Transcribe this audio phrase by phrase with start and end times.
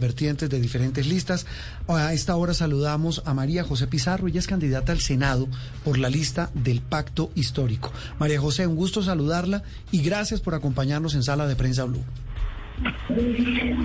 [0.00, 1.46] Vertientes de diferentes listas.
[1.88, 5.48] A esta hora saludamos a María José Pizarro, ella es candidata al Senado
[5.84, 7.92] por la lista del Pacto Histórico.
[8.18, 12.04] María José, un gusto saludarla y gracias por acompañarnos en Sala de Prensa Blue.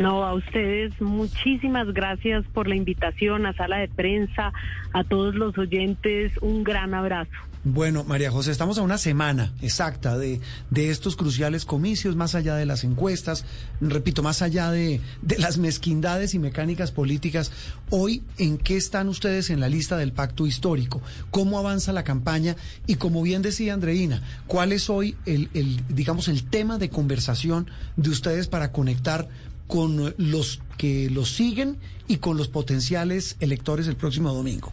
[0.00, 4.52] No, a ustedes muchísimas gracias por la invitación a Sala de Prensa,
[4.92, 7.30] a todos los oyentes, un gran abrazo.
[7.64, 10.40] Bueno, María José, estamos a una semana exacta de,
[10.70, 13.44] de estos cruciales comicios, más allá de las encuestas,
[13.80, 17.52] repito, más allá de, de las mezquindades y mecánicas políticas.
[17.88, 21.02] Hoy, ¿en qué están ustedes en la lista del pacto histórico?
[21.30, 22.56] ¿Cómo avanza la campaña?
[22.88, 27.70] Y como bien decía Andreina, ¿cuál es hoy el, el digamos, el tema de conversación
[27.94, 29.28] de ustedes para conectar
[29.68, 34.72] con los que los siguen y con los potenciales electores el próximo domingo?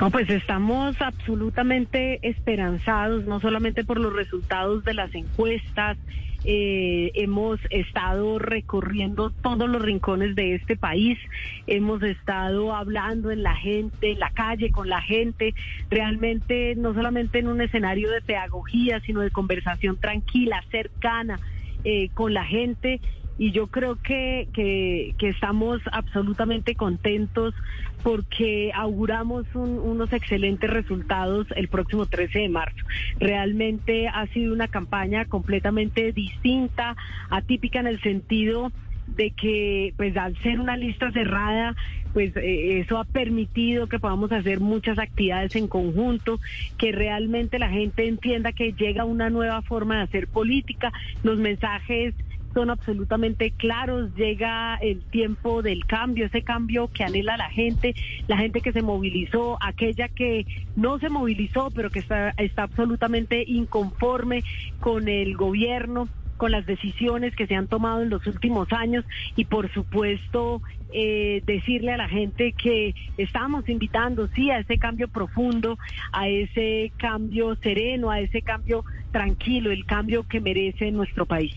[0.00, 5.98] No, pues estamos absolutamente esperanzados, no solamente por los resultados de las encuestas,
[6.46, 11.18] eh, hemos estado recorriendo todos los rincones de este país,
[11.66, 15.52] hemos estado hablando en la gente, en la calle, con la gente,
[15.90, 21.38] realmente no solamente en un escenario de pedagogía, sino de conversación tranquila, cercana
[21.84, 23.02] eh, con la gente
[23.40, 27.54] y yo creo que, que, estamos absolutamente contentos
[28.02, 32.84] porque auguramos un, unos excelentes resultados el próximo 13 de marzo.
[33.18, 36.96] Realmente ha sido una campaña completamente distinta,
[37.30, 38.72] atípica en el sentido
[39.06, 41.74] de que pues al ser una lista cerrada
[42.12, 46.40] pues eh, eso ha permitido que podamos hacer muchas actividades en conjunto,
[46.76, 52.14] que realmente la gente entienda que llega una nueva forma de hacer política, los mensajes
[52.54, 57.94] son absolutamente claros, llega el tiempo del cambio, ese cambio que anhela la gente,
[58.26, 60.46] la gente que se movilizó, aquella que
[60.76, 64.42] no se movilizó, pero que está, está absolutamente inconforme
[64.80, 66.08] con el gobierno
[66.40, 69.04] con las decisiones que se han tomado en los últimos años
[69.36, 75.08] y por supuesto eh, decirle a la gente que estamos invitando sí a ese cambio
[75.08, 75.76] profundo,
[76.12, 81.52] a ese cambio sereno, a ese cambio tranquilo, el cambio que merece nuestro país.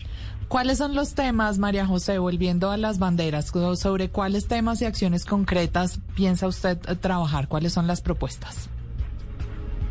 [0.48, 5.24] ¿Cuáles son los temas, María José, volviendo a las banderas, sobre cuáles temas y acciones
[5.24, 7.48] concretas piensa usted eh, trabajar?
[7.48, 8.68] ¿Cuáles son las propuestas?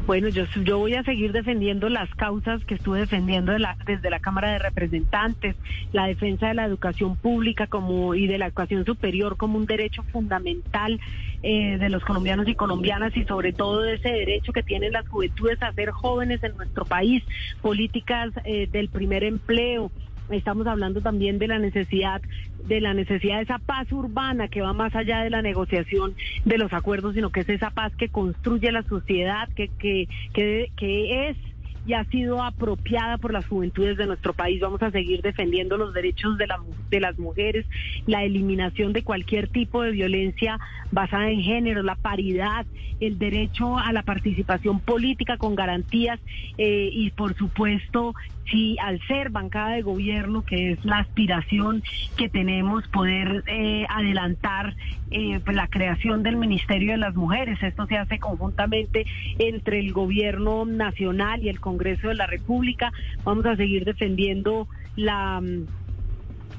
[0.06, 3.53] Bueno, yo, yo voy a seguir defendiendo las causas que estuve defendiendo
[3.86, 5.56] desde la Cámara de Representantes,
[5.94, 10.03] la defensa de la educación pública como y de la educación superior como un derecho
[10.03, 11.00] fundamental
[11.42, 15.08] eh, de los colombianos y colombianas y sobre todo de ese derecho que tienen las
[15.08, 17.24] juventudes a ser jóvenes en nuestro país,
[17.62, 19.90] políticas eh, del primer empleo,
[20.30, 22.22] Estamos hablando también de la necesidad
[22.66, 26.58] de la necesidad de esa paz urbana que va más allá de la negociación de
[26.58, 31.30] los acuerdos, sino que es esa paz que construye la sociedad, que que que, que
[31.30, 31.38] es
[31.86, 34.62] y ha sido apropiada por las juventudes de nuestro país.
[34.62, 37.66] Vamos a seguir defendiendo los derechos de, la, de las mujeres,
[38.08, 40.60] la eliminación de cualquier tipo de violencia
[40.92, 42.66] basada en género, la paridad,
[43.00, 46.20] el derecho a la participación política con garantías
[46.58, 48.14] eh, y por supuesto
[48.50, 51.82] si al ser bancada de gobierno, que es la aspiración
[52.18, 54.76] que tenemos, poder eh, adelantar
[55.12, 57.62] eh, pues, la creación del Ministerio de las Mujeres.
[57.62, 59.06] Esto se hace conjuntamente
[59.40, 62.92] entre el gobierno nacional y el Congreso de la República.
[63.24, 65.42] Vamos a seguir defendiendo la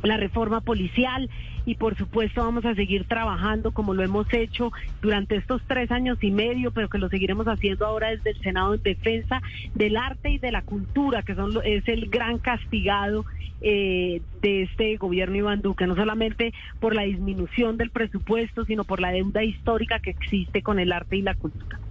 [0.05, 1.31] la reforma policial
[1.67, 4.71] y por supuesto vamos a seguir trabajando como lo hemos hecho
[5.01, 8.75] durante estos tres años y medio, pero que lo seguiremos haciendo ahora desde el Senado
[8.75, 9.41] en defensa
[9.75, 13.25] del arte y de la cultura, que son es el gran castigado
[13.63, 19.01] eh, de este gobierno Iván Duque, no solamente por la disminución del presupuesto, sino por
[19.01, 21.79] la deuda histórica que existe con el arte y la cultura.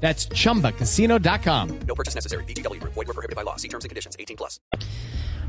[0.00, 1.68] That's chumbacasino.com.
[1.86, 2.44] No purchase necessary.
[2.44, 2.80] BGW.
[2.82, 3.56] Void were prohibited by law.
[3.56, 4.58] See terms and conditions 18 plus.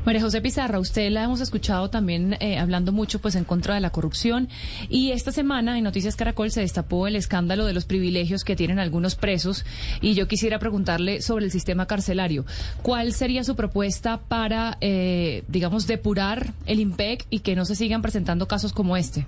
[0.04, 3.80] María José Pizarra, usted la hemos escuchado también eh, hablando mucho pues en contra de
[3.80, 4.48] la corrupción
[4.88, 8.80] y esta semana en Noticias Caracol se destapó el escándalo de los privilegios que tienen
[8.80, 9.64] algunos presos
[10.00, 12.44] y yo quisiera preguntarle sobre el sistema carcelario.
[12.82, 18.02] ¿Cuál sería su propuesta para, eh, digamos, depurar el IMPEC y que no se sigan
[18.02, 19.24] presentando casos como este,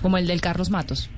[0.00, 1.10] como el del Carlos Matos?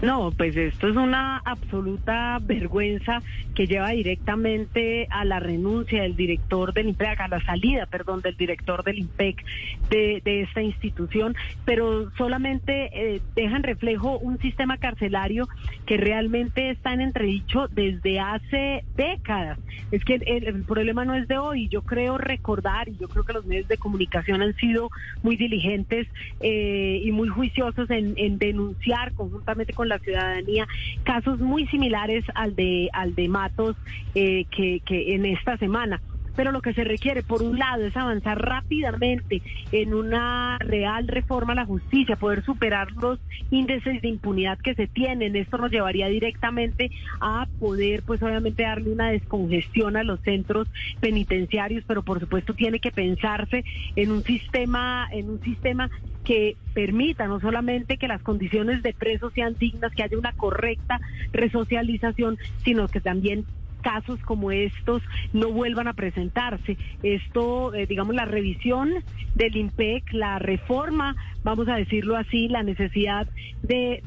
[0.00, 3.20] No, pues esto es una absoluta vergüenza
[3.56, 8.36] que lleva directamente a la renuncia del director del IMPEC, a la salida, perdón, del
[8.36, 9.44] director del IMPEC
[9.90, 11.34] de, esta institución,
[11.64, 15.48] pero solamente eh, dejan reflejo un sistema carcelario
[15.84, 19.58] que realmente está en entredicho desde hace décadas.
[19.90, 23.32] Es que el, problema no es de hoy, yo creo recordar, y yo creo que
[23.32, 24.90] los medios de comunicación han sido
[25.24, 26.06] muy diligentes
[26.40, 30.66] eh, y muy juiciosos en, en denunciar conjuntamente con la ciudadanía,
[31.04, 33.76] casos muy similares al de, al de Matos
[34.14, 36.00] eh, que, que en esta semana
[36.36, 39.42] pero lo que se requiere, por un lado, es avanzar rápidamente
[39.72, 43.18] en una real reforma a la justicia, poder superar los
[43.50, 45.36] índices de impunidad que se tienen.
[45.36, 46.90] Esto nos llevaría directamente
[47.20, 50.68] a poder, pues obviamente, darle una descongestión a los centros
[51.00, 53.64] penitenciarios, pero por supuesto tiene que pensarse
[53.96, 55.90] en un sistema, en un sistema
[56.24, 61.00] que permita no solamente que las condiciones de presos sean dignas, que haya una correcta
[61.32, 63.46] resocialización, sino que también
[63.78, 65.02] casos como estos
[65.32, 66.76] no vuelvan a presentarse.
[67.02, 68.92] Esto, eh, digamos, la revisión
[69.34, 73.26] del IMPEC, la reforma, vamos a decirlo así, la necesidad
[73.62, 74.02] de,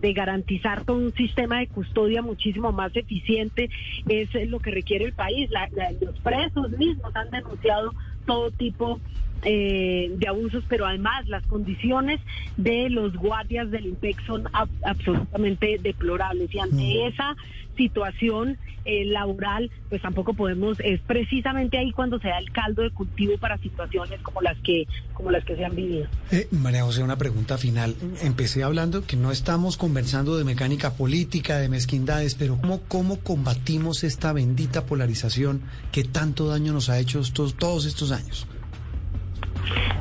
[0.00, 3.68] de, garantizar todo un sistema de custodia muchísimo más eficiente
[4.08, 5.50] es lo que requiere el país.
[6.00, 7.92] los presos mismos han denunciado
[8.24, 9.00] todo tipo
[9.42, 12.20] eh, de abusos, pero además las condiciones
[12.56, 14.44] de los guardias del IMPEC son
[14.82, 16.52] absolutamente deplorables.
[16.54, 17.06] Y ante mm.
[17.12, 17.36] esa
[17.76, 22.90] situación eh, laboral, pues tampoco podemos, es precisamente ahí cuando se da el caldo de
[22.90, 26.06] cultivo para situaciones como las que, como las que se han vivido.
[26.30, 27.94] Eh, María José, una pregunta final.
[28.22, 34.04] Empecé hablando que no estamos conversando de mecánica política, de mezquindades, pero ¿cómo, cómo combatimos
[34.04, 35.62] esta bendita polarización
[35.92, 38.46] que tanto daño nos ha hecho todos estos años?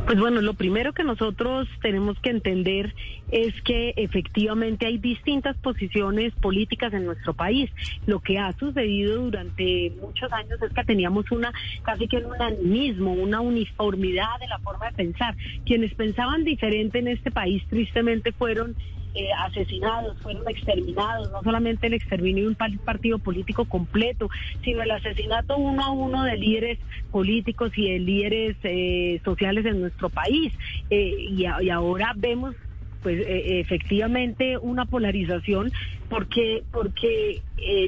[0.05, 2.93] Pues bueno, lo primero que nosotros tenemos que entender
[3.31, 7.71] es que efectivamente hay distintas posiciones políticas en nuestro país.
[8.05, 13.13] Lo que ha sucedido durante muchos años es que teníamos una casi que un unanimismo,
[13.13, 15.35] una uniformidad de la forma de pensar.
[15.65, 18.75] Quienes pensaban diferente en este país tristemente fueron
[19.15, 24.29] eh, asesinados, fueron exterminados, no solamente el exterminio de un partido político completo,
[24.61, 26.79] sino el asesinato uno a uno de líderes
[27.11, 30.51] políticos y de líderes eh, sociales en nuestro país.
[30.89, 32.55] Eh, y, ahora vemos
[33.01, 35.71] pues efectivamente una polarización
[36.09, 37.41] porque porque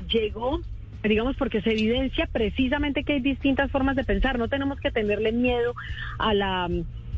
[0.08, 0.62] llegó
[1.04, 5.32] digamos porque se evidencia precisamente que hay distintas formas de pensar no tenemos que tenerle
[5.32, 5.74] miedo
[6.20, 6.70] a la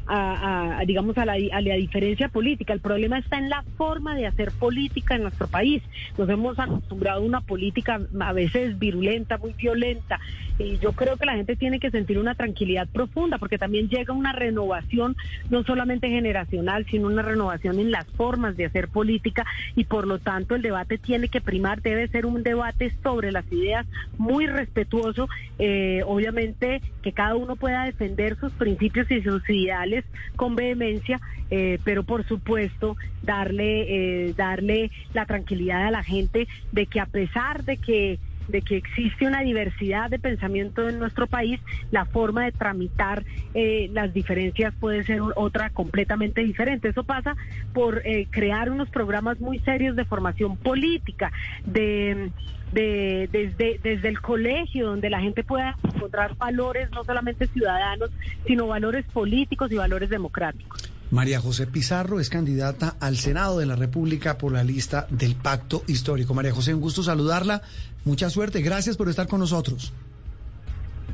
[0.10, 2.74] a, digamos, a la, a la diferencia política.
[2.74, 5.84] El problema está en la forma de hacer política en nuestro país.
[6.18, 10.20] Nos hemos acostumbrado a una política a veces virulenta, muy violenta.
[10.60, 14.14] Y yo creo que la gente tiene que sentir una tranquilidad profunda, porque también llega
[14.14, 15.16] una renovación,
[15.50, 19.46] no solamente generacional, sino una renovación en las formas de hacer política.
[19.78, 23.50] Y por lo tanto, el debate tiene que primar, debe ser un debate sobre las
[23.54, 25.30] ideas muy respetuoso.
[25.60, 30.04] Eh, obviamente, que cada uno pueda defender sus principios y sus ideales
[30.36, 31.22] con vehemencia,
[31.52, 37.06] eh, pero por supuesto darle, eh, darle la tranquilidad a la gente de que a
[37.06, 38.20] pesar de que
[38.50, 41.60] de que existe una diversidad de pensamiento en nuestro país,
[41.92, 46.90] la forma de tramitar eh, las diferencias puede ser otra completamente diferente.
[46.90, 47.36] Eso pasa
[47.74, 48.02] por
[48.32, 51.32] crear unos programas muy serios de formación política,
[51.66, 52.32] de
[52.72, 58.10] de, desde, desde el colegio, donde la gente pueda encontrar valores no solamente ciudadanos,
[58.46, 60.89] sino valores políticos y valores democráticos.
[61.12, 65.84] María José Pizarro es candidata al Senado de la República por la lista del Pacto
[65.88, 66.34] Histórico.
[66.34, 67.62] María José, un gusto saludarla.
[68.06, 68.62] Mucha suerte.
[68.62, 69.92] Gracias por estar con nosotros.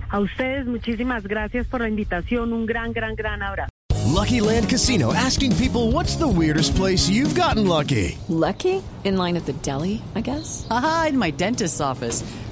[0.09, 2.53] A ustedes muchísimas gracias por la invitación.
[2.53, 3.69] Un gran, gran, gran abrazo.
[4.13, 8.17] Lucky Land Casino asking people what's the weirdest place you've gotten lucky.
[8.29, 8.81] Lucky?
[9.03, 10.67] In line at the deli, I guess.
[10.69, 12.23] Aha, in my dentist's office.